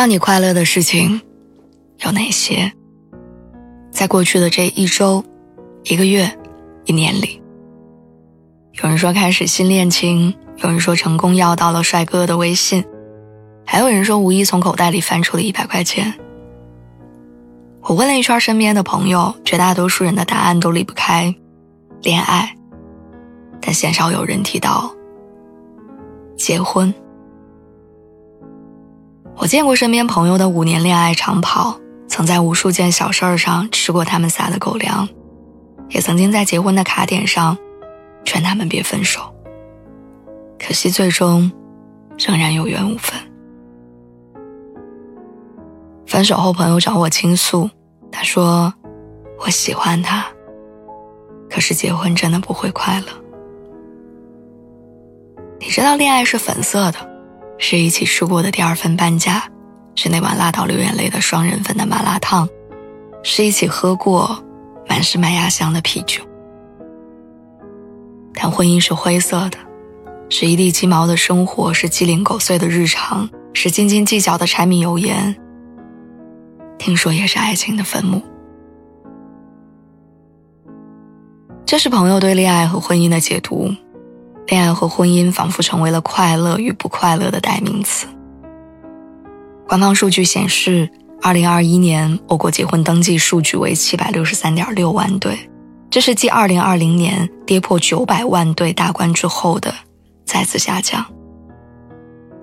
[0.00, 1.20] 让你快乐的事情
[1.98, 2.72] 有哪些？
[3.92, 5.22] 在过去的这一周、
[5.84, 6.38] 一个月、
[6.86, 7.42] 一年里，
[8.82, 12.82] 有人说开始新恋情，有人说成功要到了帅哥的微信，
[13.66, 16.14] 还有人说无意从口袋里翻出了一百块钱。
[17.82, 21.34] 我问了一圈身边的朋友，绝大多数人的答案都离不开
[22.00, 22.56] 恋爱，
[23.60, 24.90] 但鲜少有人提到
[26.38, 26.90] 结婚。
[29.40, 35.08] 我见过身边朋友的五年恋爱长跑，曾在无数件小事儿上吃过他们撒的狗粮，
[35.88, 37.56] 也曾经在结婚的卡点上
[38.22, 39.34] 劝他们别分手。
[40.58, 41.50] 可惜最终
[42.18, 43.18] 仍然有缘无分。
[46.06, 47.70] 分手后，朋友找我倾诉，
[48.12, 48.74] 他说
[49.40, 50.22] ：“我喜欢他，
[51.48, 53.06] 可是结婚真的不会快乐。
[55.58, 56.98] 你知道恋爱是粉色的。”
[57.60, 59.44] 是一起吃过的第二份半价，
[59.94, 62.48] 是那碗辣到流眼泪的双人份的麻辣烫，
[63.22, 64.42] 是一起喝过
[64.88, 66.22] 满是麦芽香的啤酒。
[68.32, 69.58] 但婚姻是灰色的，
[70.30, 75.36] 是一地鸡毛的生活，是鸡零狗碎的日常，是斤斤计较的柴米油盐。
[76.78, 78.22] 听说也是爱情的坟墓。
[81.66, 83.70] 这是朋友对恋爱和婚姻的解读。
[84.50, 88.08] 恋爱和婚姻仿佛成为了快乐与不快乐的代名词。
[89.68, 90.90] 官方数据显示，
[91.22, 95.38] 二零二一年我国结婚登记数据为七百六十三点六万对，
[95.88, 99.72] 这是继二零二零年跌破九百万对大关之后的
[100.24, 101.06] 再次下降，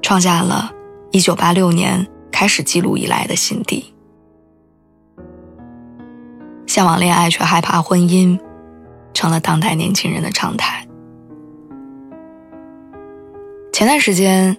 [0.00, 0.70] 创下了
[1.10, 3.92] 一九八六年开始记录以来的新低。
[6.68, 8.38] 向往恋爱却害怕婚姻，
[9.12, 10.85] 成了当代年轻人的常态。
[13.76, 14.56] 前段时间，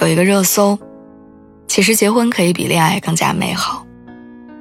[0.00, 0.76] 有一个热搜，
[1.68, 3.86] 其实结婚可以比恋爱更加美好。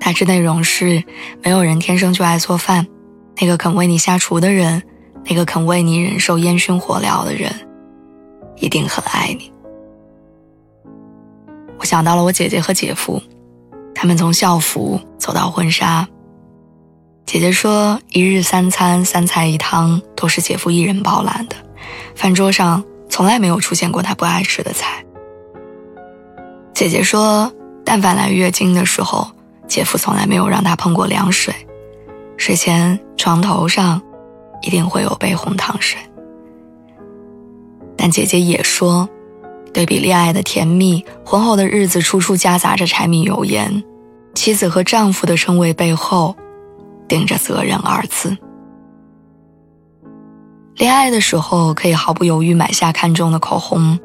[0.00, 1.00] 大致内容是：
[1.44, 2.84] 没有人天生就爱做饭，
[3.40, 4.82] 那个肯为你下厨的人，
[5.26, 7.52] 那个肯为你忍受烟熏火燎的人，
[8.56, 9.52] 一定很爱你。
[11.78, 13.22] 我想到了我姐姐和姐夫，
[13.94, 16.04] 他们从校服走到婚纱。
[17.26, 21.54] 姐姐说，一日三餐三菜一汤都是姐夫一人包揽的，
[22.16, 22.82] 饭桌上。
[23.14, 25.04] 从来没有出现过他不爱吃的菜。
[26.74, 27.52] 姐姐说，
[27.84, 29.30] 但凡来月经的时候，
[29.68, 31.54] 姐夫从来没有让她碰过凉水，
[32.36, 34.02] 睡前床头上
[34.62, 35.96] 一定会有杯红糖水。
[37.96, 39.08] 但姐姐也说，
[39.72, 43.84] 对比恋爱的甜蜜，婚后的日子处处夹杂着柴米油盐，
[44.34, 46.34] 妻子和丈夫的称谓背后，
[47.06, 48.36] 顶着责任二字。
[50.84, 53.98] 恋爱的时候可以毫不犹豫买下看中的口红，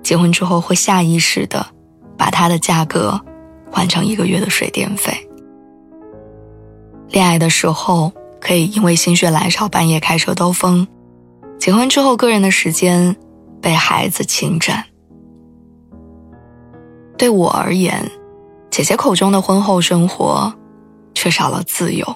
[0.00, 1.66] 结婚之后会下意识的
[2.16, 3.20] 把它的价格
[3.68, 5.28] 换成一个月的水电费。
[7.08, 10.86] 恋爱的时候可以因为心血来潮半夜开车兜风，
[11.58, 13.16] 结婚之后个人的时间
[13.60, 14.84] 被孩子侵占。
[17.18, 18.08] 对我而言，
[18.70, 20.54] 姐姐口中的婚后生活
[21.12, 22.06] 缺少了自由，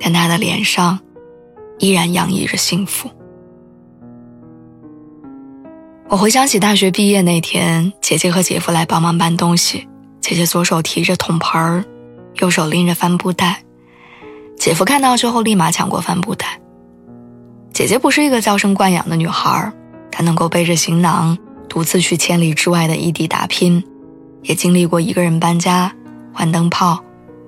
[0.00, 0.98] 但她的脸上。
[1.78, 3.10] 依然洋溢着幸福。
[6.08, 9.88] 我回想起大学毕业那天，姐姐和姐夫来帮忙搬东西。
[10.20, 11.84] 姐姐左手提着桶盆儿，
[12.40, 13.62] 右手拎着帆布袋。
[14.58, 16.60] 姐夫看到之后，立马抢过帆布袋。
[17.72, 19.72] 姐姐不是一个娇生惯养的女孩，
[20.10, 21.36] 她能够背着行囊，
[21.68, 23.84] 独自去千里之外的异地打拼，
[24.42, 25.92] 也经历过一个人搬家、
[26.32, 26.98] 换灯泡、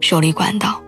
[0.01, 0.81] 修理管道。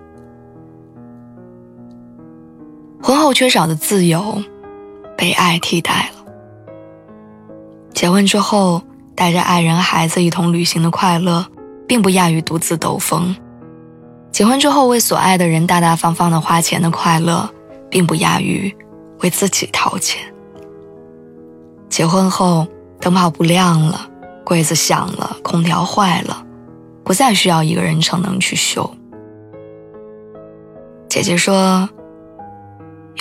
[3.30, 4.42] 后缺少的自由，
[5.16, 6.32] 被爱替代了。
[7.94, 8.82] 结婚之后，
[9.14, 11.46] 带着爱人、孩子一同旅行的快乐，
[11.86, 13.36] 并不亚于独自兜风；
[14.32, 17.48] 结婚之后，为所爱的人大大方方的花钱的快乐，
[17.88, 18.76] 并不亚于
[19.20, 20.20] 为自己掏钱。
[21.88, 22.66] 结婚后，
[23.00, 24.08] 灯泡不亮了，
[24.44, 26.44] 柜子响了，空调坏了，
[27.04, 28.92] 不再需要一个人逞能去修。
[31.08, 31.88] 姐姐说。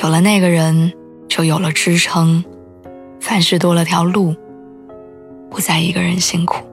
[0.02, 0.94] 有了那个人，
[1.28, 2.42] 就有了支撑，
[3.20, 4.34] 凡事多了条路，
[5.52, 6.64] 不再一个人辛苦。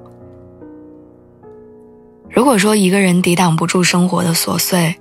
[2.31, 4.94] 如果说一个人抵挡不住生活的琐碎，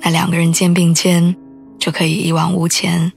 [0.00, 1.36] 那两个人肩并肩
[1.78, 3.12] 就可以一往无前。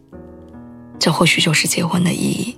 [1.00, 2.56] 这或许就是结婚的意义。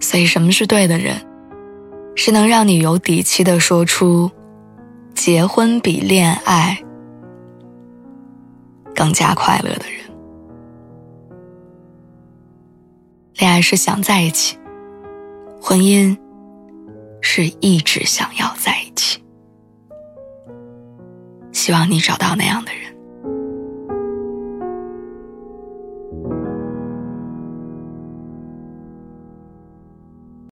[0.00, 1.20] 所以，什么是对的人？
[2.14, 4.30] 是能让你有底气的说出，
[5.14, 6.82] 结婚比恋爱
[8.94, 10.04] 更加快乐的人。
[13.36, 14.56] 恋爱是想在一起，
[15.60, 16.16] 婚姻
[17.20, 19.22] 是一直想要在一起。
[21.52, 22.94] 希望你找到那样的人。